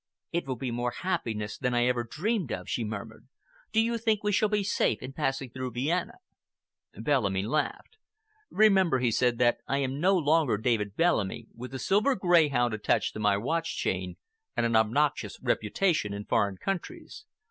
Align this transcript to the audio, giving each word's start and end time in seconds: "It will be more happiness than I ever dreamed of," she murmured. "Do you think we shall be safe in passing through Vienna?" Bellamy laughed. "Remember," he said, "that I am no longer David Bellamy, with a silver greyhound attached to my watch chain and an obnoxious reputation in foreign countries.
"It 0.31 0.47
will 0.47 0.55
be 0.55 0.71
more 0.71 0.89
happiness 1.03 1.59
than 1.59 1.75
I 1.75 1.85
ever 1.85 2.03
dreamed 2.03 2.51
of," 2.51 2.67
she 2.67 2.83
murmured. 2.83 3.27
"Do 3.71 3.79
you 3.79 3.99
think 3.99 4.23
we 4.23 4.31
shall 4.31 4.49
be 4.49 4.63
safe 4.63 4.99
in 5.03 5.13
passing 5.13 5.51
through 5.51 5.73
Vienna?" 5.73 6.15
Bellamy 6.95 7.43
laughed. 7.43 7.97
"Remember," 8.49 8.97
he 8.97 9.11
said, 9.11 9.37
"that 9.37 9.59
I 9.67 9.77
am 9.77 9.99
no 9.99 10.17
longer 10.17 10.57
David 10.57 10.95
Bellamy, 10.95 11.49
with 11.53 11.71
a 11.75 11.77
silver 11.77 12.15
greyhound 12.15 12.73
attached 12.73 13.13
to 13.13 13.19
my 13.19 13.37
watch 13.37 13.77
chain 13.77 14.15
and 14.57 14.65
an 14.65 14.75
obnoxious 14.75 15.39
reputation 15.39 16.13
in 16.15 16.25
foreign 16.25 16.57
countries. 16.57 17.25